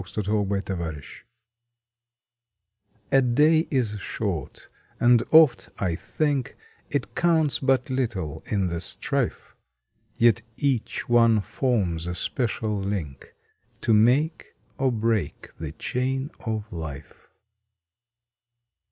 May 0.03 0.11
Twenty 0.23 0.31
fourth 0.31 0.65
THE 0.65 0.75
LINK 0.83 1.25
A 3.11 3.21
DAY 3.21 3.67
is 3.69 3.99
short, 3.99 4.67
and 4.99 5.21
oft 5.29 5.69
I 5.77 5.93
think 5.93 6.55
It 6.89 7.13
counts 7.13 7.59
but 7.59 7.91
little 7.91 8.41
in 8.47 8.69
the 8.69 8.81
strife, 8.81 9.55
Yet 10.17 10.41
each 10.57 11.07
one 11.07 11.39
forms 11.39 12.07
a 12.07 12.15
special 12.15 12.79
link 12.79 13.35
To 13.81 13.93
make 13.93 14.55
or 14.79 14.91
break 14.91 15.51
the 15.59 15.71
chain 15.71 16.31
of 16.47 16.65
life. 16.73 17.27